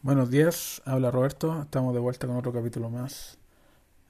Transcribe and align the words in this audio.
Buenos 0.00 0.30
días, 0.30 0.80
habla 0.84 1.10
Roberto, 1.10 1.62
estamos 1.62 1.92
de 1.92 1.98
vuelta 1.98 2.28
con 2.28 2.36
otro 2.36 2.52
capítulo 2.52 2.88
más 2.88 3.36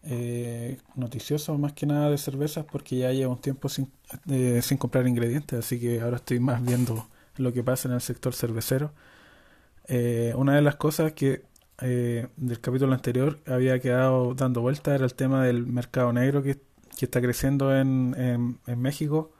eh, 0.02 0.78
noticioso, 0.96 1.56
más 1.56 1.72
que 1.72 1.86
nada 1.86 2.10
de 2.10 2.18
cervezas, 2.18 2.66
porque 2.70 2.98
ya 2.98 3.10
llevo 3.12 3.32
un 3.32 3.40
tiempo 3.40 3.70
sin, 3.70 3.90
eh, 4.30 4.60
sin 4.62 4.76
comprar 4.76 5.06
ingredientes, 5.08 5.58
así 5.58 5.80
que 5.80 6.02
ahora 6.02 6.16
estoy 6.16 6.40
más 6.40 6.62
viendo 6.62 7.08
lo 7.36 7.54
que 7.54 7.62
pasa 7.64 7.88
en 7.88 7.94
el 7.94 8.02
sector 8.02 8.34
cervecero. 8.34 8.92
Eh, 9.86 10.34
una 10.36 10.54
de 10.56 10.62
las 10.62 10.76
cosas 10.76 11.12
que 11.14 11.44
eh, 11.80 12.28
del 12.36 12.60
capítulo 12.60 12.92
anterior 12.92 13.38
había 13.46 13.80
quedado 13.80 14.34
dando 14.34 14.60
vuelta 14.60 14.94
era 14.94 15.06
el 15.06 15.14
tema 15.14 15.44
del 15.44 15.66
mercado 15.66 16.12
negro 16.12 16.42
que, 16.42 16.60
que 16.98 17.06
está 17.06 17.20
creciendo 17.22 17.74
en, 17.74 18.14
en, 18.18 18.58
en 18.66 18.80
México 18.80 19.32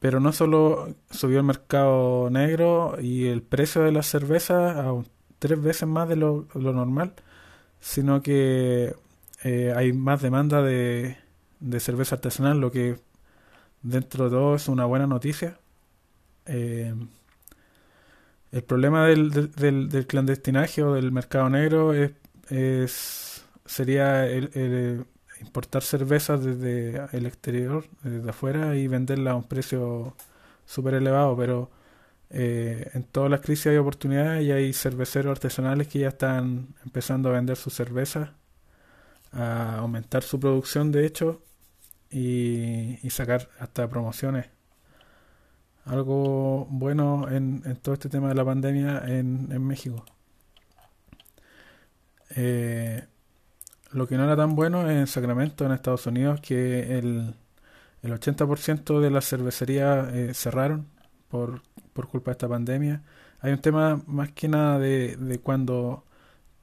pero 0.00 0.20
no 0.20 0.32
solo 0.32 0.94
subió 1.10 1.38
el 1.38 1.44
mercado 1.44 2.30
negro 2.30 2.96
y 3.00 3.26
el 3.26 3.42
precio 3.42 3.82
de 3.82 3.92
las 3.92 4.06
cervezas 4.06 4.76
a 4.76 4.92
un 4.92 5.06
tres 5.38 5.60
veces 5.62 5.88
más 5.88 6.08
de 6.08 6.16
lo, 6.16 6.46
normal, 6.54 7.14
sino 7.80 8.22
que 8.22 8.94
eh, 9.44 9.72
hay 9.76 9.92
más 9.92 10.22
demanda 10.22 10.62
de, 10.62 11.16
de, 11.60 11.80
cerveza 11.80 12.16
artesanal, 12.16 12.60
lo 12.60 12.72
que 12.72 12.96
dentro 13.82 14.24
de 14.24 14.30
todo 14.30 14.56
es 14.56 14.68
una 14.68 14.84
buena 14.84 15.06
noticia. 15.06 15.58
Eh, 16.46 16.94
el 18.52 18.64
problema 18.64 19.06
del, 19.06 19.30
del, 19.30 19.88
del, 19.88 20.06
clandestinaje 20.06 20.82
o 20.82 20.94
del 20.94 21.12
mercado 21.12 21.50
negro 21.50 21.92
es, 21.92 22.12
es 22.48 23.44
sería 23.66 24.26
el, 24.26 24.50
el 24.54 25.06
importar 25.40 25.82
cervezas 25.82 26.42
desde 26.44 27.06
el 27.12 27.26
exterior, 27.26 27.84
desde 28.02 28.30
afuera, 28.30 28.76
y 28.76 28.88
venderla 28.88 29.32
a 29.32 29.36
un 29.36 29.44
precio 29.44 30.16
súper 30.66 30.94
elevado, 30.94 31.36
pero 31.36 31.70
eh, 32.30 32.90
en 32.94 33.04
todas 33.04 33.30
las 33.30 33.40
crisis 33.40 33.68
hay 33.68 33.76
oportunidades 33.76 34.44
y 34.44 34.52
hay 34.52 34.72
cerveceros 34.72 35.30
artesanales 35.32 35.88
que 35.88 36.00
ya 36.00 36.08
están 36.08 36.74
empezando 36.84 37.30
a 37.30 37.32
vender 37.32 37.56
sus 37.56 37.74
cervezas, 37.74 38.30
a 39.32 39.78
aumentar 39.78 40.22
su 40.22 40.38
producción 40.40 40.92
de 40.92 41.06
hecho 41.06 41.42
y, 42.10 42.98
sacar 43.10 43.48
hasta 43.58 43.88
promociones. 43.88 44.46
Algo 45.84 46.66
bueno 46.70 47.28
en, 47.30 47.62
en, 47.64 47.76
todo 47.76 47.94
este 47.94 48.08
tema 48.10 48.28
de 48.28 48.34
la 48.34 48.44
pandemia 48.44 49.02
en, 49.06 49.48
en 49.50 49.66
México. 49.66 50.04
Eh, 52.36 53.06
lo 53.92 54.06
que 54.06 54.16
no 54.16 54.24
era 54.24 54.36
tan 54.36 54.54
bueno 54.54 54.90
en 54.90 55.06
Sacramento, 55.06 55.64
en 55.64 55.72
Estados 55.72 56.06
Unidos, 56.06 56.40
que 56.40 56.98
el, 56.98 57.34
el 58.02 58.12
80% 58.12 59.00
de 59.00 59.10
las 59.10 59.26
cervecerías 59.28 60.12
eh, 60.14 60.34
cerraron 60.34 60.86
por, 61.28 61.62
por 61.98 62.06
culpa 62.06 62.30
de 62.30 62.34
esta 62.34 62.48
pandemia. 62.48 63.02
Hay 63.40 63.50
un 63.52 63.60
tema 63.60 64.00
más 64.06 64.30
que 64.30 64.46
nada 64.46 64.78
de, 64.78 65.16
de 65.16 65.40
cuando 65.40 66.04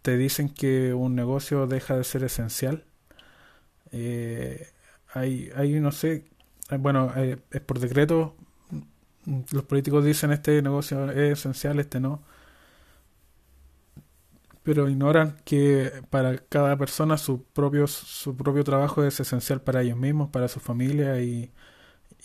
te 0.02 0.18
dicen 0.18 0.48
que 0.48 0.94
un 0.94 1.14
negocio 1.14 1.68
deja 1.68 1.98
de 1.98 2.06
ser 2.06 2.24
esencial. 2.24 2.86
Eh, 3.92 4.70
hay, 5.14 5.50
hay, 5.58 5.78
no 5.82 5.92
sé, 5.92 6.24
eh, 6.72 6.78
bueno, 6.78 7.12
eh, 7.18 7.38
es 7.52 7.60
por 7.62 7.80
decreto. 7.80 8.38
Los 9.52 9.64
políticos 9.66 10.06
dicen 10.06 10.32
este 10.32 10.62
negocio 10.62 11.12
es 11.12 11.40
esencial, 11.40 11.80
este 11.80 12.00
no. 12.00 12.24
Pero 14.64 14.88
ignoran 14.90 15.36
que 15.44 15.92
para 16.10 16.38
cada 16.38 16.78
persona 16.78 17.18
su 17.18 17.44
propio, 17.44 17.88
su 17.88 18.38
propio 18.38 18.64
trabajo 18.64 19.04
es 19.04 19.20
esencial 19.20 19.62
para 19.62 19.82
ellos 19.82 19.98
mismos, 19.98 20.30
para 20.30 20.48
su 20.48 20.62
familia 20.62 21.22
y, 21.22 21.52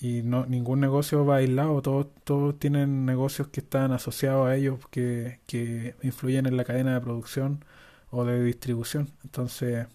y 0.01 0.23
no 0.23 0.47
ningún 0.47 0.81
negocio 0.81 1.25
va 1.27 1.37
aislado, 1.37 1.83
todos, 1.83 2.09
todos 2.25 2.59
tienen 2.59 3.05
negocios 3.07 3.49
que 3.49 3.61
están 3.61 3.93
asociados 3.93 4.49
a 4.49 4.57
ellos 4.57 4.81
que, 4.91 5.41
que 5.47 5.95
influyen 6.03 6.47
en 6.47 6.57
la 6.57 6.65
cadena 6.65 6.95
de 6.95 7.01
producción 7.01 7.65
o 8.11 8.25
de 8.25 8.43
distribución. 8.43 9.11
Entonces 9.25 9.87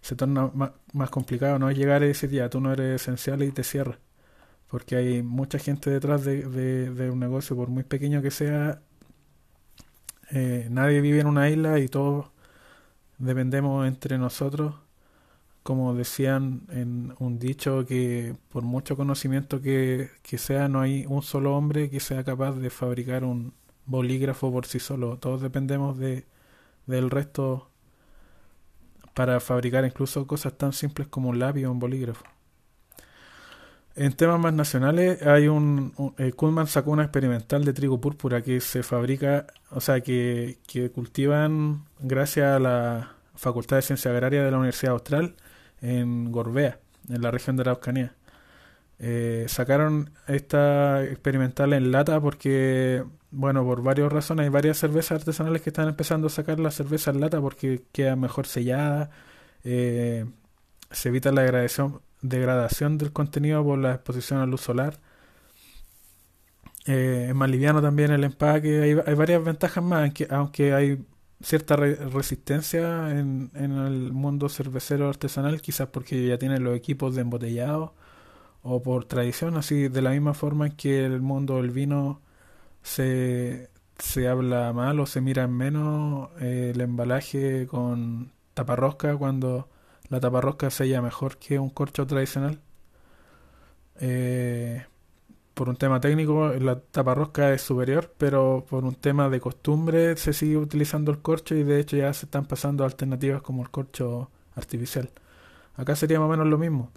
se 0.00 0.16
torna 0.16 0.50
más, 0.54 0.72
más 0.92 1.10
complicado, 1.10 1.58
no 1.58 1.70
es 1.70 1.76
llegar 1.78 2.02
y 2.02 2.08
decir 2.08 2.30
ya 2.30 2.48
tú 2.50 2.60
no 2.60 2.72
eres 2.72 3.02
esencial 3.02 3.42
y 3.42 3.52
te 3.52 3.64
cierras, 3.64 3.98
porque 4.68 4.96
hay 4.96 5.22
mucha 5.22 5.58
gente 5.58 5.90
detrás 5.90 6.24
de, 6.24 6.44
de, 6.48 7.10
un 7.10 7.20
negocio, 7.20 7.56
por 7.56 7.68
muy 7.70 7.84
pequeño 7.84 8.22
que 8.22 8.30
sea, 8.30 8.82
eh, 10.30 10.68
nadie 10.70 11.00
vive 11.00 11.20
en 11.20 11.26
una 11.26 11.50
isla 11.50 11.78
y 11.80 11.88
todos 11.88 12.30
dependemos 13.18 13.86
entre 13.88 14.18
nosotros 14.18 14.76
como 15.70 15.94
decían 15.94 16.62
en 16.70 17.14
un 17.20 17.38
dicho, 17.38 17.86
que 17.86 18.34
por 18.48 18.64
mucho 18.64 18.96
conocimiento 18.96 19.62
que, 19.62 20.10
que, 20.20 20.36
sea, 20.36 20.66
no 20.66 20.80
hay 20.80 21.06
un 21.06 21.22
solo 21.22 21.56
hombre 21.56 21.88
que 21.90 22.00
sea 22.00 22.24
capaz 22.24 22.56
de 22.56 22.70
fabricar 22.70 23.22
un 23.22 23.54
bolígrafo 23.86 24.50
por 24.50 24.66
sí 24.66 24.80
solo. 24.80 25.18
Todos 25.18 25.42
dependemos 25.42 25.96
de, 25.96 26.26
del 26.86 27.08
resto 27.08 27.70
para 29.14 29.38
fabricar 29.38 29.84
incluso 29.84 30.26
cosas 30.26 30.58
tan 30.58 30.72
simples 30.72 31.06
como 31.06 31.28
un 31.28 31.38
lápiz 31.38 31.64
o 31.66 31.70
un 31.70 31.78
bolígrafo. 31.78 32.24
En 33.94 34.12
temas 34.14 34.40
más 34.40 34.52
nacionales, 34.52 35.22
hay 35.24 35.46
un, 35.46 35.92
un 35.98 36.14
eh, 36.18 36.32
Kuhlman 36.32 36.66
sacó 36.66 36.90
una 36.90 37.04
experimental 37.04 37.64
de 37.64 37.72
trigo 37.72 38.00
púrpura 38.00 38.42
que 38.42 38.60
se 38.60 38.82
fabrica, 38.82 39.46
o 39.70 39.80
sea, 39.80 40.00
que, 40.00 40.58
que 40.66 40.90
cultivan 40.90 41.84
gracias 42.00 42.56
a 42.56 42.58
la 42.58 43.12
Facultad 43.36 43.76
de 43.76 43.82
Ciencia 43.82 44.10
Agraria 44.10 44.42
de 44.42 44.50
la 44.50 44.58
Universidad 44.58 44.94
Austral 44.94 45.36
en 45.80 46.32
Gorbea, 46.32 46.78
en 47.08 47.22
la 47.22 47.30
región 47.30 47.56
de 47.56 47.64
la 47.64 47.72
Araucanía. 47.72 48.14
Eh, 49.02 49.46
sacaron 49.48 50.10
esta 50.28 51.02
experimental 51.04 51.72
en 51.72 51.90
lata 51.90 52.20
porque, 52.20 53.02
bueno, 53.30 53.64
por 53.64 53.82
varias 53.82 54.12
razones, 54.12 54.44
hay 54.44 54.50
varias 54.50 54.78
cervezas 54.78 55.20
artesanales 55.20 55.62
que 55.62 55.70
están 55.70 55.88
empezando 55.88 56.26
a 56.26 56.30
sacar 56.30 56.60
la 56.60 56.70
cerveza 56.70 57.10
en 57.10 57.20
lata 57.20 57.40
porque 57.40 57.82
queda 57.92 58.14
mejor 58.16 58.46
sellada, 58.46 59.10
eh, 59.64 60.26
se 60.90 61.08
evita 61.08 61.32
la 61.32 61.42
degradación, 61.42 62.98
del 62.98 63.12
contenido 63.12 63.64
por 63.64 63.78
la 63.78 63.94
exposición 63.94 64.40
a 64.40 64.46
luz 64.46 64.60
solar. 64.60 65.00
Eh, 66.86 67.26
es 67.28 67.34
más 67.34 67.50
liviano 67.50 67.80
también 67.82 68.10
el 68.10 68.24
empaque, 68.24 68.82
hay, 68.82 68.96
hay 69.06 69.14
varias 69.14 69.44
ventajas 69.44 69.82
más, 69.84 70.12
aunque 70.30 70.74
hay 70.74 71.04
cierta 71.42 71.76
re 71.76 71.94
resistencia 71.96 73.10
en, 73.10 73.50
en, 73.54 73.72
el 73.72 74.12
mundo 74.12 74.48
cervecero 74.48 75.08
artesanal, 75.08 75.60
quizás 75.60 75.88
porque 75.88 76.26
ya 76.26 76.38
tienen 76.38 76.64
los 76.64 76.76
equipos 76.76 77.14
de 77.14 77.22
embotellado 77.22 77.94
o 78.62 78.82
por 78.82 79.06
tradición, 79.06 79.56
así 79.56 79.88
de 79.88 80.02
la 80.02 80.10
misma 80.10 80.34
forma 80.34 80.70
que 80.70 81.04
el 81.04 81.20
mundo 81.22 81.56
del 81.56 81.70
vino 81.70 82.20
se, 82.82 83.70
se 83.98 84.28
habla 84.28 84.72
mal 84.72 85.00
o 85.00 85.06
se 85.06 85.20
mira 85.20 85.44
en 85.44 85.52
menos 85.56 86.30
eh, 86.40 86.72
el 86.74 86.80
embalaje 86.80 87.66
con 87.66 88.32
taparrosca 88.54 89.16
cuando 89.16 89.68
la 90.08 90.20
taparrosca 90.20 90.70
sella 90.70 91.02
mejor 91.02 91.38
que 91.38 91.58
un 91.58 91.70
corcho 91.70 92.06
tradicional. 92.06 92.60
Eh, 94.00 94.84
por 95.60 95.68
un 95.68 95.76
tema 95.76 96.00
técnico 96.00 96.54
la 96.54 96.80
taparrosca 96.80 97.52
es 97.52 97.60
superior, 97.60 98.14
pero 98.16 98.64
por 98.66 98.86
un 98.86 98.94
tema 98.94 99.28
de 99.28 99.40
costumbre 99.40 100.16
se 100.16 100.32
sigue 100.32 100.56
utilizando 100.56 101.12
el 101.12 101.18
corcho 101.18 101.54
y 101.54 101.64
de 101.64 101.78
hecho 101.78 101.98
ya 101.98 102.10
se 102.14 102.24
están 102.24 102.46
pasando 102.46 102.82
alternativas 102.82 103.42
como 103.42 103.62
el 103.62 103.68
corcho 103.68 104.30
artificial. 104.54 105.10
Acá 105.76 105.96
sería 105.96 106.18
más 106.18 106.28
o 106.28 106.30
menos 106.30 106.46
lo 106.46 106.56
mismo. 106.56 106.90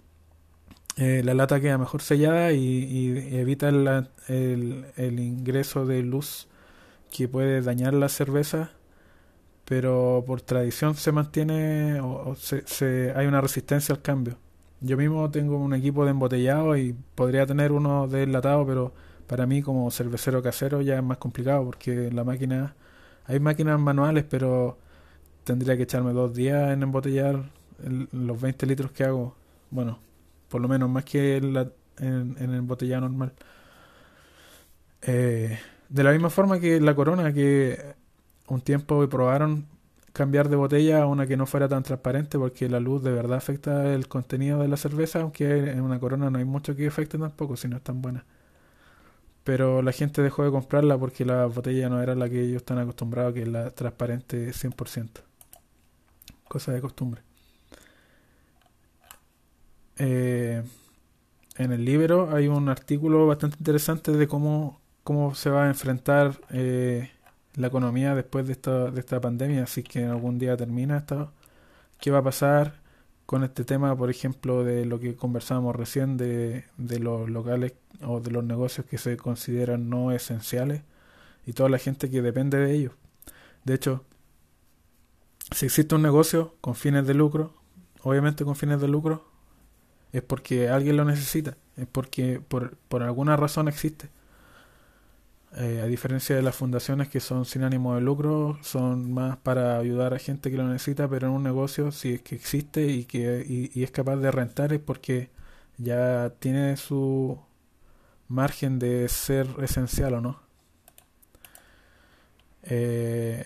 Eh, 0.96 1.20
la 1.22 1.34
lata 1.34 1.60
queda 1.60 1.76
mejor 1.76 2.00
sellada 2.00 2.52
y, 2.52 3.36
evita 3.36 3.68
el, 3.68 4.86
ingreso 4.96 5.84
de 5.84 6.02
luz 6.02 6.48
que 7.12 7.28
puede 7.28 7.60
dañar 7.60 7.92
la 7.92 8.08
cerveza, 8.08 8.70
pero 9.66 10.24
por 10.26 10.40
tradición 10.40 10.94
se 10.94 11.12
mantiene 11.12 12.00
o, 12.00 12.34
se, 12.34 13.12
hay 13.14 13.26
una 13.26 13.42
resistencia 13.42 13.94
al 13.94 14.00
cambio. 14.00 14.38
Yo 14.84 14.98
mismo 14.98 15.30
tengo 15.30 15.56
un 15.56 15.72
equipo 15.72 16.04
de 16.04 16.10
embotellado 16.10 16.76
y 16.76 16.94
podría 17.14 17.46
tener 17.46 17.72
uno 17.72 18.06
de 18.06 18.24
enlatado, 18.24 18.66
pero 18.66 18.92
para 19.26 19.46
mí 19.46 19.62
como 19.62 19.90
cervecero 19.90 20.42
casero 20.42 20.82
ya 20.82 20.96
es 20.96 21.02
más 21.02 21.18
complicado 21.18 21.64
porque 21.64 22.10
la 22.12 22.24
máquina... 22.24 22.76
Hay 23.26 23.40
máquinas 23.40 23.80
manuales, 23.80 24.24
pero 24.28 24.76
tendría 25.44 25.76
que 25.78 25.84
echarme 25.84 26.12
dos 26.12 26.34
días 26.34 26.72
en 26.72 26.82
embotellar 26.82 27.50
el, 27.82 28.08
los 28.12 28.38
20 28.40 28.66
litros 28.66 28.90
que 28.92 29.04
hago. 29.04 29.34
Bueno, 29.70 29.98
por 30.50 30.60
lo 30.60 30.68
menos 30.68 30.90
más 30.90 31.04
que 31.06 31.38
en, 31.38 31.54
la, 31.54 31.70
en, 31.98 32.36
en 32.38 32.50
el 32.50 32.56
embotellado 32.56 33.02
normal. 33.08 33.32
Eh, 35.02 35.58
de 35.88 36.04
la 36.04 36.12
misma 36.12 36.28
forma 36.28 36.60
que 36.60 36.80
la 36.80 36.94
corona, 36.94 37.32
que 37.32 37.94
un 38.48 38.60
tiempo 38.60 39.08
probaron 39.08 39.66
cambiar 40.14 40.48
de 40.48 40.54
botella 40.56 41.02
a 41.02 41.06
una 41.06 41.26
que 41.26 41.36
no 41.36 41.44
fuera 41.44 41.68
tan 41.68 41.82
transparente 41.82 42.38
porque 42.38 42.68
la 42.68 42.78
luz 42.80 43.02
de 43.02 43.10
verdad 43.12 43.36
afecta 43.38 43.92
el 43.92 44.06
contenido 44.08 44.60
de 44.60 44.68
la 44.68 44.76
cerveza, 44.76 45.20
aunque 45.20 45.72
en 45.72 45.80
una 45.82 45.98
corona 45.98 46.30
no 46.30 46.38
hay 46.38 46.44
mucho 46.44 46.76
que 46.76 46.86
afecte 46.86 47.18
tampoco 47.18 47.56
si 47.56 47.68
no 47.68 47.76
es 47.76 47.82
tan 47.82 48.00
buena. 48.00 48.24
Pero 49.42 49.82
la 49.82 49.92
gente 49.92 50.22
dejó 50.22 50.44
de 50.44 50.52
comprarla 50.52 50.96
porque 50.96 51.24
la 51.24 51.46
botella 51.46 51.88
no 51.88 52.00
era 52.00 52.14
la 52.14 52.30
que 52.30 52.42
ellos 52.44 52.58
están 52.58 52.78
acostumbrados, 52.78 53.34
que 53.34 53.42
es 53.42 53.48
la 53.48 53.72
transparente 53.72 54.52
100%. 54.52 55.10
Cosa 56.48 56.72
de 56.72 56.80
costumbre. 56.80 57.22
Eh, 59.98 60.62
en 61.56 61.72
el 61.72 61.84
libro 61.84 62.34
hay 62.34 62.46
un 62.46 62.68
artículo 62.68 63.26
bastante 63.26 63.56
interesante 63.58 64.12
de 64.12 64.28
cómo, 64.28 64.80
cómo 65.02 65.34
se 65.34 65.50
va 65.50 65.64
a 65.64 65.68
enfrentar 65.68 66.38
eh, 66.50 67.10
la 67.54 67.68
economía 67.68 68.14
después 68.14 68.46
de 68.46 68.52
esta, 68.52 68.90
de 68.90 69.00
esta 69.00 69.20
pandemia, 69.20 69.64
así 69.64 69.82
que 69.82 70.04
algún 70.04 70.38
día 70.38 70.56
termina 70.56 70.98
esto, 70.98 71.32
qué 72.00 72.10
va 72.10 72.18
a 72.18 72.22
pasar 72.22 72.74
con 73.26 73.44
este 73.44 73.64
tema, 73.64 73.96
por 73.96 74.10
ejemplo, 74.10 74.64
de 74.64 74.84
lo 74.84 75.00
que 75.00 75.16
conversábamos 75.16 75.74
recién 75.76 76.16
de, 76.16 76.64
de 76.76 76.98
los 76.98 77.30
locales 77.30 77.74
o 78.02 78.20
de 78.20 78.30
los 78.30 78.44
negocios 78.44 78.86
que 78.86 78.98
se 78.98 79.16
consideran 79.16 79.88
no 79.88 80.12
esenciales 80.12 80.82
y 81.46 81.52
toda 81.52 81.68
la 81.68 81.78
gente 81.78 82.10
que 82.10 82.22
depende 82.22 82.58
de 82.58 82.72
ellos. 82.72 82.92
De 83.64 83.74
hecho, 83.74 84.04
si 85.50 85.66
existe 85.66 85.94
un 85.94 86.02
negocio 86.02 86.54
con 86.60 86.74
fines 86.74 87.06
de 87.06 87.14
lucro, 87.14 87.54
obviamente 88.02 88.44
con 88.44 88.56
fines 88.56 88.80
de 88.80 88.88
lucro, 88.88 89.26
es 90.12 90.22
porque 90.22 90.68
alguien 90.68 90.96
lo 90.96 91.04
necesita, 91.04 91.56
es 91.76 91.86
porque 91.86 92.40
por, 92.46 92.76
por 92.88 93.02
alguna 93.02 93.36
razón 93.36 93.68
existe. 93.68 94.10
Eh, 95.56 95.80
a 95.82 95.86
diferencia 95.86 96.34
de 96.34 96.42
las 96.42 96.56
fundaciones 96.56 97.08
que 97.08 97.20
son 97.20 97.44
sin 97.44 97.62
ánimo 97.62 97.94
de 97.94 98.00
lucro, 98.00 98.58
son 98.62 99.12
más 99.12 99.36
para 99.36 99.78
ayudar 99.78 100.12
a 100.12 100.18
gente 100.18 100.50
que 100.50 100.56
lo 100.56 100.64
necesita, 100.66 101.08
pero 101.08 101.28
en 101.28 101.32
un 101.34 101.44
negocio, 101.44 101.92
si 101.92 102.14
es 102.14 102.22
que 102.22 102.34
existe 102.34 102.86
y 102.86 103.04
que 103.04 103.44
y, 103.72 103.82
es 103.84 103.90
capaz 103.92 104.16
de 104.16 104.30
rentar, 104.32 104.72
es 104.72 104.80
porque 104.80 105.30
ya 105.78 106.32
tiene 106.40 106.76
su 106.76 107.38
margen 108.28 108.78
de 108.80 109.08
ser 109.08 109.46
esencial 109.62 110.14
o 110.14 110.20
no. 110.20 110.40
Eh, 112.64 113.44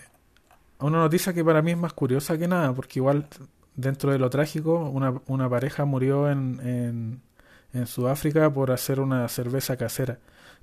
una 0.79 0.99
noticia 0.99 1.33
que 1.33 1.43
para 1.43 1.61
mí 1.61 1.71
es 1.71 1.77
más 1.77 1.93
curiosa 1.93 2.37
que 2.37 2.47
nada, 2.47 2.73
porque 2.73 2.99
igual 2.99 3.27
dentro 3.75 4.11
de 4.11 4.19
lo 4.19 4.29
trágico, 4.29 4.89
una, 4.89 5.21
una 5.27 5.49
pareja 5.49 5.85
murió 5.85 6.29
en, 6.29 6.59
en, 6.61 7.21
en 7.73 7.87
Sudáfrica 7.87 8.51
por 8.53 8.71
hacer 8.71 8.99
una 8.99 9.27
cerveza 9.27 9.77
casera. 9.77 10.19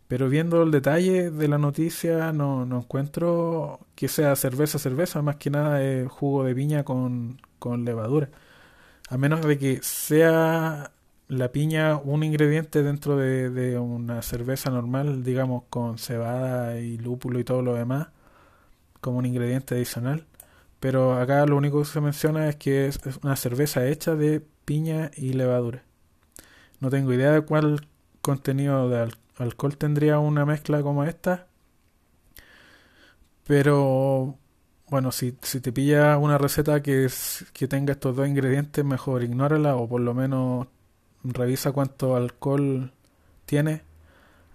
Pero 0.08 0.28
viendo 0.28 0.62
el 0.62 0.70
detalle 0.70 1.30
de 1.30 1.48
la 1.48 1.58
noticia, 1.58 2.32
no, 2.32 2.64
no 2.66 2.78
encuentro 2.78 3.80
que 3.96 4.08
sea 4.08 4.36
cerveza, 4.36 4.78
cerveza, 4.78 5.22
más 5.22 5.36
que 5.36 5.50
nada 5.50 5.82
es 5.82 6.08
jugo 6.10 6.44
de 6.44 6.54
piña 6.54 6.84
con, 6.84 7.40
con 7.58 7.84
levadura. 7.84 8.30
A 9.08 9.18
menos 9.18 9.44
de 9.46 9.58
que 9.58 9.80
sea 9.82 10.92
la 11.28 11.52
piña 11.52 11.96
un 11.98 12.22
ingrediente 12.22 12.82
dentro 12.82 13.16
de, 13.16 13.50
de, 13.50 13.78
una 13.78 14.22
cerveza 14.22 14.70
normal, 14.70 15.24
digamos 15.24 15.64
con 15.70 15.98
cebada 15.98 16.78
y 16.80 16.98
lúpulo 16.98 17.40
y 17.40 17.44
todo 17.44 17.62
lo 17.62 17.74
demás, 17.74 18.08
como 19.00 19.18
un 19.18 19.26
ingrediente 19.26 19.74
adicional. 19.74 20.26
Pero 20.80 21.14
acá 21.14 21.46
lo 21.46 21.56
único 21.56 21.80
que 21.80 21.86
se 21.86 22.00
menciona 22.00 22.48
es 22.48 22.56
que 22.56 22.86
es 22.86 23.00
una 23.22 23.36
cerveza 23.36 23.86
hecha 23.88 24.14
de 24.14 24.40
piña 24.64 25.10
y 25.16 25.32
levadura. 25.34 25.84
No 26.80 26.90
tengo 26.90 27.12
idea 27.12 27.32
de 27.32 27.42
cuál 27.42 27.86
contenido 28.20 28.88
de 28.88 29.08
alcohol 29.38 29.76
tendría 29.76 30.18
una 30.18 30.44
mezcla 30.44 30.82
como 30.82 31.04
esta. 31.04 31.46
Pero 33.46 34.36
bueno, 34.88 35.12
si, 35.12 35.36
si 35.42 35.60
te 35.60 35.72
pilla 35.72 36.18
una 36.18 36.38
receta 36.38 36.82
que, 36.82 37.08
que 37.52 37.68
tenga 37.68 37.92
estos 37.92 38.16
dos 38.16 38.28
ingredientes, 38.28 38.84
mejor 38.84 39.22
ignórala 39.22 39.76
o 39.76 39.88
por 39.88 40.00
lo 40.00 40.14
menos 40.14 40.66
revisa 41.24 41.72
cuánto 41.72 42.16
alcohol 42.16 42.92
tiene. 43.46 43.82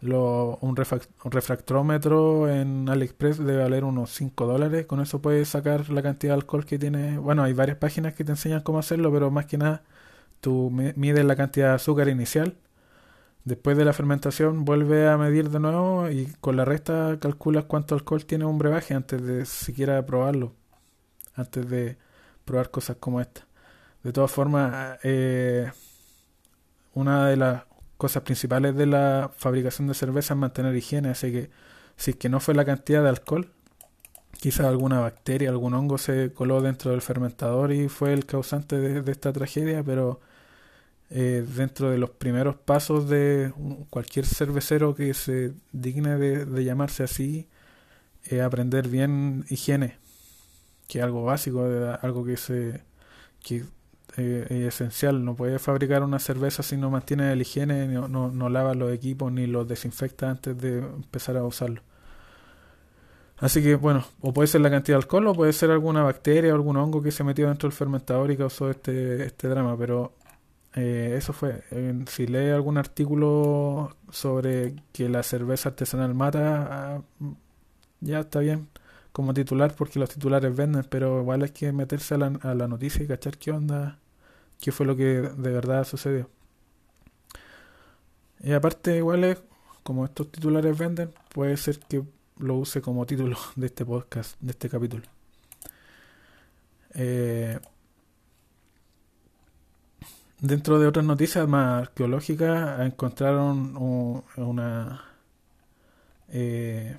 Lo, 0.01 0.57
un, 0.62 0.75
refractómetro 0.75 2.50
en 2.50 2.89
AliExpress 2.89 3.38
debe 3.38 3.63
valer 3.63 3.83
unos 3.83 4.12
5 4.12 4.47
dólares. 4.47 4.85
Con 4.88 5.00
eso 5.01 5.21
puedes 5.21 5.50
sacar 5.50 5.89
la 5.89 6.01
cantidad 6.01 6.33
de 6.33 6.41
alcohol 6.41 6.65
que 6.65 6.79
tiene. 6.79 7.17
Bueno, 7.19 7.44
hay 7.44 7.53
varias 7.53 7.77
páginas 7.77 8.13
que 8.15 8.24
te 8.24 8.31
enseñan 8.31 8.62
cómo 8.62 8.79
hacerlo, 8.79 9.12
pero 9.12 9.31
más 9.31 9.45
que 9.45 9.57
nada 9.57 9.83
tú 10.39 10.69
mides 10.71 11.25
la 11.25 11.35
cantidad 11.35 11.69
de 11.69 11.75
azúcar 11.75 12.09
inicial 12.09 12.57
Después 13.43 13.75
de 13.75 13.85
la 13.85 13.93
fermentación 13.93 14.65
vuelve 14.65 15.07
a 15.07 15.17
medir 15.17 15.49
de 15.49 15.59
nuevo 15.59 16.09
y 16.09 16.27
con 16.41 16.57
la 16.57 16.65
resta 16.65 17.17
calculas 17.19 17.65
cuánto 17.65 17.95
alcohol 17.95 18.25
tiene 18.25 18.45
un 18.45 18.59
brebaje 18.59 18.93
antes 18.93 19.23
de 19.23 19.45
siquiera 19.47 20.05
probarlo, 20.05 20.53
antes 21.33 21.67
de 21.67 21.97
probar 22.45 22.69
cosas 22.69 22.97
como 22.99 23.19
esta. 23.19 23.47
De 24.03 24.13
todas 24.13 24.31
formas, 24.31 24.99
eh, 25.03 25.71
una 26.93 27.27
de 27.27 27.37
las 27.37 27.63
cosas 27.97 28.23
principales 28.23 28.75
de 28.75 28.85
la 28.85 29.31
fabricación 29.35 29.87
de 29.87 29.95
cerveza 29.95 30.35
es 30.35 30.39
mantener 30.39 30.75
higiene, 30.75 31.09
así 31.09 31.31
que 31.31 31.49
si 31.97 32.11
es 32.11 32.17
que 32.17 32.29
no 32.29 32.39
fue 32.39 32.53
la 32.53 32.65
cantidad 32.65 33.01
de 33.01 33.09
alcohol, 33.09 33.51
quizás 34.39 34.67
alguna 34.67 34.99
bacteria, 34.99 35.49
algún 35.49 35.73
hongo 35.73 35.97
se 35.97 36.33
coló 36.33 36.61
dentro 36.61 36.91
del 36.91 37.01
fermentador 37.01 37.71
y 37.71 37.89
fue 37.89 38.13
el 38.13 38.25
causante 38.25 38.77
de 38.77 39.11
esta 39.11 39.33
tragedia, 39.33 39.83
pero 39.83 40.19
eh, 41.13 41.45
dentro 41.55 41.89
de 41.91 41.97
los 41.97 42.11
primeros 42.11 42.55
pasos 42.55 43.09
de 43.09 43.53
cualquier 43.89 44.25
cervecero 44.25 44.95
que 44.95 45.13
se 45.13 45.53
digne 45.73 46.17
de, 46.17 46.63
llamarse 46.63 47.03
así, 47.03 47.49
aprender 48.43 48.87
bien 48.87 49.45
higiene, 49.49 49.97
que 50.87 50.99
es 50.99 51.03
algo 51.03 51.23
básico, 51.25 51.65
algo 52.01 52.23
que, 52.25 52.37
se, 52.37 52.83
eh, 54.17 54.45
es 54.49 54.75
esencial. 54.75 55.25
No 55.25 55.35
puedes 55.35 55.61
fabricar 55.61 56.03
una 56.03 56.19
cerveza 56.19 56.63
si 56.63 56.77
no 56.77 56.89
mantiene 56.89 57.35
la 57.35 57.41
higiene, 57.41 57.87
no, 57.87 58.07
no, 58.07 58.31
no 58.31 58.49
lavas 58.49 58.77
los 58.77 58.93
equipos 58.93 59.31
ni 59.33 59.47
los 59.47 59.67
desinfecta 59.67 60.29
antes 60.29 60.57
de 60.57 60.79
empezar 60.79 61.37
a 61.37 61.43
usarlo. 61.43 61.81
Así 63.41 63.61
que 63.63 63.75
bueno, 63.75 64.05
o 64.21 64.33
puede 64.33 64.47
ser 64.47 64.61
la 64.61 64.69
cantidad 64.69 64.97
de 64.97 65.03
alcohol 65.03 65.27
o 65.27 65.33
puede 65.33 65.53
ser 65.53 65.71
alguna 65.71 66.03
bacteria 66.03 66.53
o 66.53 66.55
algún 66.55 66.77
hongo 66.77 67.01
que 67.01 67.11
se 67.11 67.23
metió 67.23 67.47
dentro 67.47 67.67
del 67.69 67.75
fermentador 67.77 68.31
y 68.31 68.38
causó 68.38 68.69
este, 68.69 69.25
este 69.25 69.47
drama, 69.47 69.75
pero 69.77 70.13
eh, 70.75 71.15
eso 71.17 71.33
fue. 71.33 71.63
si 72.07 72.27
lee 72.27 72.51
algún 72.51 72.77
artículo 72.77 73.97
sobre 74.11 74.75
que 74.93 75.09
la 75.09 75.23
cerveza 75.23 75.69
artesanal 75.69 76.13
mata, 76.15 76.97
ah, 76.99 77.01
ya 78.01 78.21
está 78.21 78.39
bien 78.39 78.69
como 79.11 79.33
titular 79.33 79.75
porque 79.75 79.99
los 79.99 80.09
titulares 80.09 80.55
venden, 80.55 80.85
pero 80.89 81.21
igual 81.21 81.43
hay 81.43 81.49
que 81.51 81.71
meterse 81.73 82.15
a 82.15 82.17
la, 82.19 82.27
a 82.43 82.55
la 82.55 82.67
noticia 82.67 83.03
y 83.03 83.07
cachar 83.07 83.38
qué 83.38 83.51
onda, 83.51 83.99
qué 84.59 84.71
fue 84.71 84.85
lo 84.85 84.95
que 84.95 85.03
de 85.03 85.51
verdad 85.51 85.85
sucedió. 85.85 86.29
Y 88.43 88.53
aparte, 88.53 88.97
igual 88.97 89.23
es, 89.23 89.41
como 89.83 90.05
estos 90.05 90.31
titulares 90.31 90.77
venden, 90.77 91.11
puede 91.33 91.57
ser 91.57 91.79
que 91.79 92.03
lo 92.41 92.55
use 92.57 92.81
como 92.81 93.05
título 93.05 93.38
de 93.55 93.67
este 93.67 93.85
podcast, 93.85 94.39
de 94.41 94.51
este 94.51 94.69
capítulo. 94.69 95.03
Eh, 96.93 97.59
Dentro 100.41 100.79
de 100.79 100.88
otras 100.88 101.05
noticias 101.05 101.47
más 101.47 101.83
arqueológicas, 101.83 102.79
encontraron 102.81 103.77
una 104.38 105.03
eh, 106.29 106.97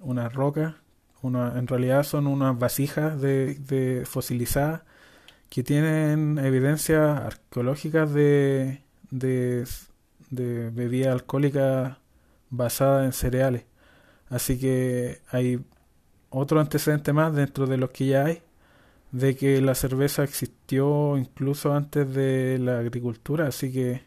una 0.00 0.28
roca, 0.28 0.76
una, 1.22 1.58
en 1.58 1.66
realidad 1.66 2.04
son 2.04 2.26
unas 2.26 2.58
vasijas 2.58 3.20
de, 3.20 3.54
de 3.56 4.04
fosilizadas 4.06 4.82
que 5.50 5.64
tienen 5.64 6.38
evidencias 6.38 7.20
arqueológicas 7.20 8.12
de, 8.12 8.82
de, 9.10 9.66
de 10.30 10.70
bebida 10.70 11.12
alcohólica 11.12 11.98
basada 12.50 13.04
en 13.04 13.12
cereales. 13.12 13.64
Así 14.30 14.58
que 14.58 15.20
hay 15.30 15.60
otro 16.30 16.60
antecedente 16.60 17.12
más 17.12 17.34
dentro 17.34 17.66
de 17.66 17.76
los 17.76 17.90
que 17.90 18.06
ya 18.06 18.24
hay 18.26 18.42
de 19.12 19.36
que 19.36 19.60
la 19.60 19.74
cerveza 19.74 20.22
existió 20.24 21.16
incluso 21.18 21.74
antes 21.74 22.12
de 22.14 22.58
la 22.58 22.78
agricultura, 22.78 23.48
así 23.48 23.72
que 23.72 24.02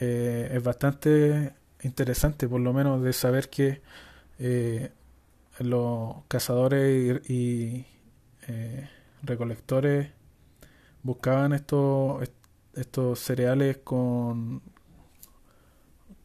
eh, 0.00 0.50
es 0.52 0.62
bastante 0.62 1.54
interesante, 1.82 2.48
por 2.48 2.60
lo 2.60 2.72
menos, 2.72 3.02
de 3.02 3.12
saber 3.12 3.50
que 3.50 3.82
eh, 4.38 4.90
los 5.58 6.24
cazadores 6.28 7.28
y, 7.28 7.84
eh, 8.48 8.88
recolectores 9.22 10.10
buscaban 11.02 11.52
estos 11.52 12.30
estos 12.74 13.18
cereales 13.18 13.78
con 13.78 14.62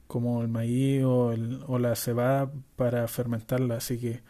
como 0.07 0.41
el 0.41 0.47
maíz 0.49 1.03
o, 1.03 1.31
el, 1.33 1.63
o 1.67 1.79
la 1.79 1.95
cebada 1.95 2.51
para 2.75 3.07
fermentarla, 3.07 3.77
así 3.77 3.99
que 3.99 4.23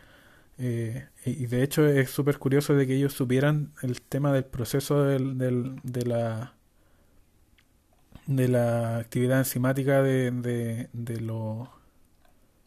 eh, 0.58 1.10
y 1.26 1.48
de 1.48 1.64
hecho 1.64 1.86
es 1.88 2.12
súper 2.12 2.40
curioso 2.40 2.76
de 2.76 2.88
que 2.88 2.96
ellos 2.96 3.14
supieran 3.14 3.74
el 3.84 4.02
tema 4.02 4.34
del 4.34 4.46
proceso 4.46 5.04
del, 5.04 5.38
del, 5.38 5.78
de 5.84 6.06
la 6.06 6.56
de 8.28 8.48
la 8.48 8.98
actividad 8.98 9.40
enzimática 9.40 10.02
de, 10.02 10.32
de, 10.32 10.90
de 10.94 11.22
lo 11.22 11.70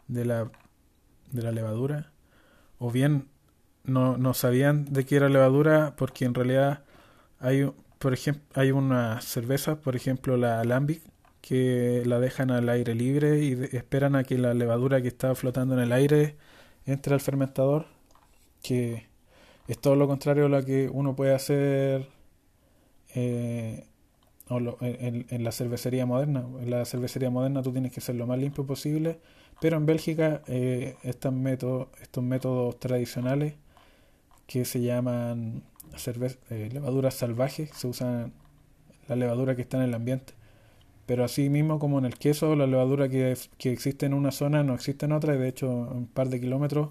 de 0.09 0.25
la 0.25 0.51
de 1.33 1.43
la 1.43 1.53
levadura. 1.53 2.13
O 2.79 2.91
bien 2.91 3.29
no, 3.85 4.19
no 4.19 4.35
sabían 4.35 4.87
de 4.93 5.07
qué 5.07 5.17
era 5.17 5.29
levadura 5.29 5.95
porque 5.97 6.25
en 6.25 6.35
realidad 6.35 6.85
hay 7.41 7.71
por 7.99 8.15
ejemplo 8.15 8.45
hay 8.55 8.73
unas 8.73 9.25
cervezas 9.25 9.79
por 9.79 9.97
ejemplo 9.97 10.37
la 10.37 10.61
Alambic 10.61 11.03
que 11.41 12.03
la 12.07 12.21
dejan 12.21 12.51
al 12.51 12.69
aire 12.69 12.95
libre 12.95 13.43
y 13.45 13.53
esperan 13.77 14.17
a 14.17 14.25
que 14.25 14.39
la 14.39 14.55
levadura 14.55 15.01
que 15.03 15.09
está 15.09 15.35
flotando 15.35 15.75
en 15.75 15.81
el 15.81 15.93
aire 15.93 16.37
entra 16.87 17.15
al 17.15 17.21
fermentador, 17.21 17.87
que 18.63 19.07
es 19.69 19.79
todo 19.79 19.97
lo 19.97 20.09
contrario 20.09 20.47
a 20.47 20.49
lo 20.49 20.65
que 20.65 20.89
uno 20.89 21.15
puede 21.15 21.35
hacer 21.35 22.09
eh, 23.15 23.87
en, 24.51 25.45
la 25.45 25.53
cervecería 25.53 26.07
moderna. 26.07 26.47
En 26.61 26.71
la 26.71 26.85
cervecería 26.85 27.31
moderna 27.31 27.63
tú 27.63 27.73
tienes 27.73 27.93
que 27.93 28.01
ser 28.01 28.15
lo 28.17 28.27
más 28.27 28.39
limpio 28.39 28.67
posible, 28.67 29.21
Pero 29.61 29.77
en 29.77 29.87
Bélgica 29.87 30.43
eh, 30.47 30.97
estos, 31.03 31.33
métodos, 31.33 31.89
estos 32.01 32.25
métodos 32.25 32.79
tradicionales 32.81 33.55
que 34.47 34.65
se 34.65 34.81
llaman 34.81 35.63
eh, 36.51 36.71
levaduras 36.73 37.15
salvajes, 37.15 37.71
se 37.75 37.87
usan 37.89 38.33
la 39.09 39.17
levadura 39.17 39.57
que 39.57 39.63
está 39.63 39.77
en 39.79 39.85
el 39.85 39.95
ambiente. 39.95 40.38
Pero 41.09 41.25
así 41.25 41.51
mismo 41.51 41.81
como 41.81 41.99
en 41.99 42.05
el 42.05 42.19
queso, 42.19 42.55
la 42.57 42.67
levadura 42.69 43.09
que, 43.09 43.37
que 43.59 43.73
existe 43.73 44.07
en 44.07 44.15
una 44.15 44.31
zona 44.33 44.63
no 44.63 44.75
existe 44.75 45.07
en 45.07 45.13
otra, 45.13 45.35
y 45.35 45.39
de 45.39 45.49
hecho 45.49 45.69
un 45.71 46.07
par 46.07 46.29
de 46.29 46.41
kilómetros 46.41 46.91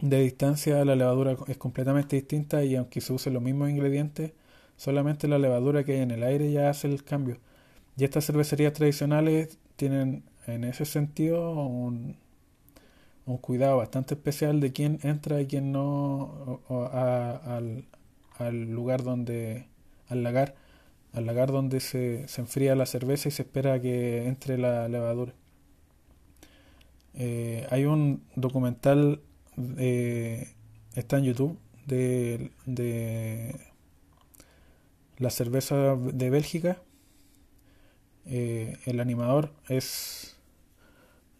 de 0.00 0.20
distancia 0.20 0.84
la 0.84 0.96
levadura 0.96 1.36
es 1.46 1.56
completamente 1.58 2.16
distinta 2.16 2.64
y 2.64 2.74
aunque 2.76 3.00
se 3.00 3.12
usen 3.12 3.34
los 3.34 3.42
mismos 3.42 3.70
ingredientes, 3.70 4.32
solamente 4.76 5.28
la 5.28 5.38
levadura 5.38 5.84
que 5.84 5.92
hay 5.92 6.00
en 6.00 6.10
el 6.10 6.22
aire 6.24 6.50
ya 6.52 6.70
hace 6.70 6.88
el 6.88 7.04
cambio. 7.04 7.38
Y 7.96 8.04
estas 8.04 8.26
cervecerías 8.26 8.72
tradicionales 8.72 9.58
tienen 9.76 10.24
en 10.46 10.64
ese 10.64 10.84
sentido 10.84 11.52
un, 11.52 12.16
un 13.26 13.38
cuidado 13.38 13.78
bastante 13.78 14.14
especial 14.14 14.60
de 14.60 14.72
quién 14.72 14.98
entra 15.02 15.40
y 15.40 15.46
quién 15.46 15.72
no 15.72 16.60
al, 16.92 17.84
al, 18.38 18.62
lugar 18.70 19.04
donde, 19.04 19.66
al 20.08 20.22
lagar, 20.24 20.56
al 21.12 21.26
lagar 21.26 21.52
donde 21.52 21.80
se, 21.80 22.26
se, 22.28 22.40
enfría 22.40 22.74
la 22.74 22.86
cerveza 22.86 23.28
y 23.28 23.32
se 23.32 23.42
espera 23.42 23.80
que 23.80 24.26
entre 24.26 24.58
la 24.58 24.88
levadura. 24.88 25.34
Eh, 27.14 27.66
hay 27.70 27.84
un 27.84 28.22
documental, 28.36 29.20
está 30.94 31.18
en 31.18 31.24
YouTube, 31.24 31.58
de, 31.86 32.50
de 32.66 33.54
la 35.18 35.30
cerveza 35.30 35.96
de 35.96 36.30
Bélgica. 36.30 36.82
Eh, 38.26 38.76
el 38.86 39.00
animador 39.00 39.50
es 39.68 40.36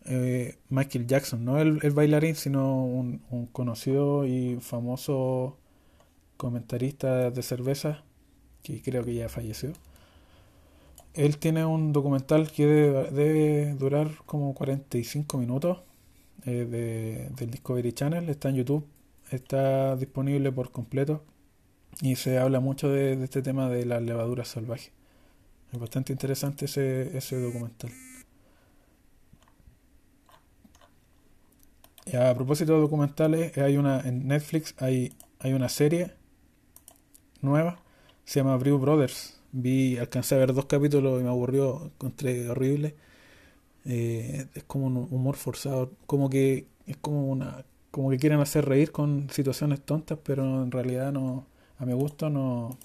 eh, 0.06 0.58
Michael 0.68 1.06
Jackson, 1.06 1.44
no 1.44 1.58
el, 1.58 1.78
bailarín, 1.92 2.34
sino 2.34 2.84
un, 2.84 3.48
conocido 3.52 4.26
y 4.26 4.58
famoso 4.60 5.58
comentarista 6.36 7.30
de 7.30 7.42
cerveza, 7.42 8.04
que 8.62 8.82
creo 8.82 9.04
que 9.04 9.14
ya 9.14 9.28
falleció. 9.28 9.72
Él 11.14 11.38
tiene 11.38 11.64
un 11.64 11.92
documental 11.92 12.50
que 12.52 12.66
debe, 12.66 13.74
durar 13.74 14.10
como 14.26 14.54
45 14.54 15.38
minutos 15.38 15.78
eh, 16.46 16.64
de, 16.64 17.30
del 17.36 17.50
Discovery 17.50 17.92
Channel, 17.92 18.28
está 18.28 18.48
en 18.48 18.56
YouTube, 18.56 18.86
está 19.30 19.96
disponible 19.96 20.52
por 20.52 20.70
completo 20.70 21.24
y 22.00 22.16
se 22.16 22.38
habla 22.38 22.60
mucho 22.60 22.88
de, 22.88 23.22
este 23.24 23.42
tema 23.42 23.68
de 23.68 23.84
las 23.86 24.02
levaduras 24.02 24.48
salvajes. 24.48 24.92
Es 25.72 25.78
bastante 25.78 26.12
interesante 26.12 26.66
ese, 26.66 27.16
ese 27.16 27.40
documental. 27.40 27.90
a 32.18 32.34
propósito 32.34 32.74
de 32.74 32.80
documentales, 32.80 33.56
hay 33.58 33.76
una 33.76 34.00
en 34.00 34.26
Netflix 34.26 34.74
hay, 34.78 35.12
hay 35.38 35.52
una 35.52 35.68
serie 35.68 36.12
nueva, 37.40 37.78
se 38.30 38.38
llama 38.38 38.56
Brew 38.58 38.78
Brothers. 38.78 39.40
Vi, 39.50 39.98
alcancé 39.98 40.36
a 40.36 40.38
ver 40.38 40.54
dos 40.54 40.66
capítulos 40.66 41.20
y 41.20 41.24
me 41.24 41.30
aburrió, 41.30 41.86
encontré 41.86 42.48
horrible. 42.48 42.94
Eh, 43.84 44.46
es 44.54 44.62
como 44.64 44.86
un 44.86 45.08
humor 45.10 45.34
forzado, 45.34 45.90
como 46.06 46.30
que 46.30 46.68
es 46.86 46.96
como 46.96 47.28
una 47.28 47.64
como 47.90 48.10
que 48.10 48.18
quieren 48.18 48.38
hacer 48.38 48.66
reír 48.66 48.92
con 48.92 49.30
situaciones 49.30 49.80
tontas, 49.80 50.18
pero 50.22 50.62
en 50.62 50.70
realidad 50.70 51.12
no 51.12 51.46
a 51.78 51.84
mi 51.86 51.92
gusto 51.92 52.30
no 52.30 52.78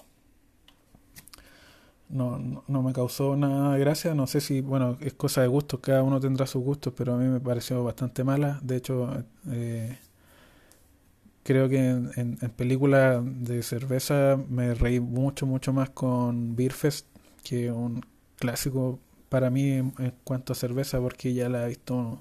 no, 2.08 2.64
no, 2.66 2.82
me 2.82 2.92
causó 2.92 3.36
nada 3.36 3.74
de 3.74 3.80
gracia. 3.80 4.14
No 4.14 4.26
sé 4.26 4.40
si, 4.40 4.60
bueno, 4.60 4.96
es 5.00 5.14
cosa 5.14 5.42
de 5.42 5.48
gustos, 5.48 5.80
cada 5.80 6.02
uno 6.02 6.20
tendrá 6.20 6.46
sus 6.46 6.62
gustos, 6.62 6.92
pero 6.96 7.14
a 7.14 7.18
mí 7.18 7.26
me 7.26 7.40
pareció 7.40 7.82
bastante 7.84 8.24
mala. 8.24 8.60
De 8.62 8.76
hecho, 8.76 9.24
eh, 9.50 9.98
creo 11.46 11.68
que 11.68 11.78
en, 11.78 12.10
en, 12.16 12.50
películas 12.56 13.22
de 13.24 13.62
cerveza 13.62 14.36
me 14.48 14.74
reí 14.74 14.98
mucho, 14.98 15.46
mucho 15.46 15.72
más 15.72 15.90
con 15.90 16.56
Beer 16.56 16.72
Fest, 16.72 17.06
que 17.44 17.70
un 17.70 18.04
clásico 18.36 18.98
para 19.28 19.48
mí 19.48 19.70
en, 19.70 19.92
cuanto 20.24 20.52
a 20.52 20.56
cerveza, 20.56 21.00
porque 21.00 21.34
ya 21.34 21.48
la 21.48 21.64
he 21.64 21.68
visto 21.68 22.20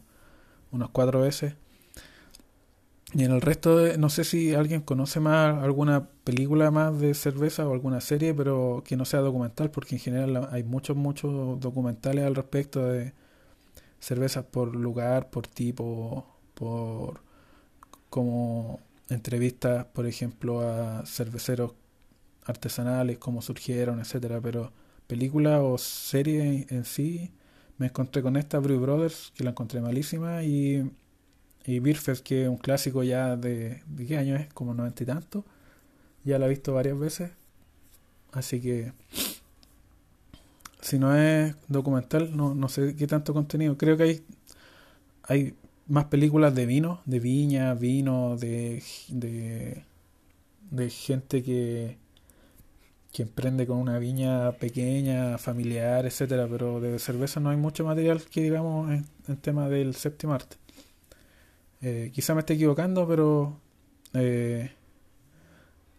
unas 0.71 0.89
cuatro 0.89 1.21
veces. 1.21 1.55
Y 3.13 3.23
en 3.23 3.31
el 3.31 3.41
resto, 3.41 3.77
de, 3.77 3.97
no 3.97 4.09
sé 4.09 4.23
si 4.25 4.53
alguien 4.53 4.81
conoce 4.81 5.19
más 5.19 5.63
alguna 5.63 6.07
película 6.23 6.69
más 6.69 6.99
de 6.99 7.15
cerveza 7.15 7.67
o 7.67 7.73
alguna 7.73 8.01
serie, 8.01 8.33
pero 8.35 8.83
que 8.85 8.95
no 8.95 9.05
sea 9.05 9.21
documental, 9.21 9.71
porque 9.71 9.95
en 9.95 10.01
general 10.01 10.49
hay 10.51 10.63
muchos, 10.63 10.95
muchos 10.95 11.59
documentales 11.59 12.25
al 12.25 12.35
respecto 12.35 12.85
de 12.85 13.13
cervezas 13.99 14.45
por 14.45 14.75
lugar, 14.75 15.31
por 15.31 15.47
tipo, 15.47 16.27
por 16.53 17.21
como 18.09 18.79
entrevistas, 19.09 19.85
por 19.85 20.07
ejemplo, 20.07 20.61
a 20.61 21.05
cerveceros 21.05 21.73
artesanales, 22.45 23.17
cómo 23.17 23.41
surgieron, 23.41 23.99
etcétera, 23.99 24.39
pero 24.41 24.71
película 25.07 25.61
o 25.61 25.77
serie 25.77 26.67
en 26.69 26.85
sí 26.85 27.31
me 27.77 27.87
encontré 27.87 28.21
con 28.21 28.37
esta 28.37 28.59
Brew 28.59 28.79
Brothers, 28.79 29.33
que 29.35 29.43
la 29.43 29.51
encontré 29.51 29.81
malísima 29.81 30.43
y 30.43 30.89
y 31.65 31.79
Beerfest, 31.79 32.23
que 32.23 32.43
es 32.43 32.49
un 32.49 32.57
clásico 32.57 33.03
ya 33.03 33.35
de, 33.35 33.81
¿de 33.87 34.05
qué 34.05 34.17
año 34.17 34.35
es? 34.35 34.53
Como 34.53 34.73
noventa 34.73 35.03
y 35.03 35.05
tanto. 35.05 35.43
Ya 36.23 36.37
la 36.39 36.45
he 36.45 36.49
visto 36.49 36.73
varias 36.73 36.97
veces. 36.97 37.31
Así 38.31 38.61
que 38.61 38.93
si 40.81 40.99
no 40.99 41.15
es 41.15 41.55
documental, 41.67 42.35
no, 42.37 42.53
no 42.53 42.69
sé 42.69 42.95
qué 42.95 43.07
tanto 43.07 43.33
contenido. 43.33 43.77
Creo 43.77 43.97
que 43.97 44.03
hay, 44.03 44.25
hay 45.23 45.55
más 45.87 46.05
películas 46.05 46.55
de 46.55 46.65
vino, 46.65 47.01
de 47.05 47.19
viña, 47.19 47.73
vino, 47.73 48.37
de, 48.37 48.81
de, 49.09 49.83
de 50.71 50.89
gente 50.89 51.43
que, 51.43 51.97
que 53.11 53.23
emprende 53.23 53.67
con 53.67 53.77
una 53.77 53.99
viña 53.99 54.53
pequeña, 54.53 55.37
familiar, 55.37 56.05
etcétera, 56.05 56.47
pero 56.49 56.79
de 56.79 56.97
cerveza 56.99 57.39
no 57.39 57.49
hay 57.49 57.57
mucho 57.57 57.85
material 57.85 58.23
que 58.23 58.41
digamos 58.41 58.91
en, 58.91 59.05
en 59.27 59.37
tema 59.37 59.69
del 59.69 59.95
séptimo 59.95 60.33
arte. 60.33 60.57
Eh, 61.81 62.11
quizá 62.13 62.33
me 62.33 62.39
esté 62.39 62.53
equivocando, 62.53 63.07
pero 63.07 63.59
eh, 64.13 64.71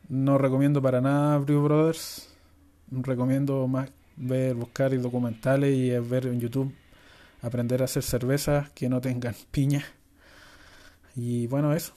no 0.09 0.39
recomiendo 0.39 0.83
para 0.83 1.01
nada 1.01 1.39
Brew 1.39 1.63
Brothers. 1.63 2.29
Recomiendo 2.91 3.67
más 3.67 3.91
ver, 4.17 4.55
buscar 4.55 4.97
documentales 5.01 5.75
y 5.77 5.91
ver 5.91 6.27
en 6.27 6.41
YouTube 6.41 6.73
aprender 7.43 7.83
a 7.83 7.87
hacer 7.87 8.03
cervezas 8.03 8.71
que 8.71 8.89
no 8.89 9.01
tengan 9.01 9.35
piña. 9.51 9.85
Y 11.15 11.47
bueno, 11.47 11.75
eso. 11.75 11.95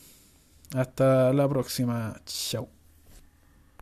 Hasta 0.75 1.33
la 1.33 1.47
próxima. 1.49 2.21
Chao. 2.25 2.78